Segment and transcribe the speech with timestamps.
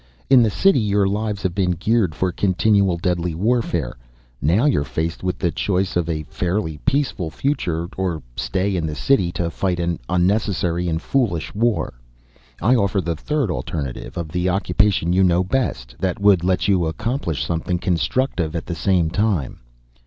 [0.31, 3.97] In the city your lives have been geared for continual deadly warfare.
[4.41, 8.95] Now you're faced with the choice of a fairly peaceful future, or staying in the
[8.95, 11.99] city to fight an unnecessary and foolish war.
[12.63, 16.87] I offer the third alternative of the occupation you know best, that would let you
[16.87, 19.59] accomplish something constructive at the same time.